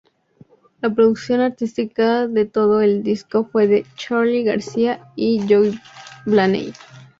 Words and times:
La 0.81 0.89
producción 0.89 1.41
artística 1.41 2.25
de 2.27 2.45
todo 2.47 2.81
el 2.81 3.03
disco 3.03 3.45
fue 3.51 3.67
de 3.67 3.85
Charly 3.95 4.43
García 4.43 5.05
y 5.15 5.43
Joe 5.47 5.79
Blaney. 6.25 6.73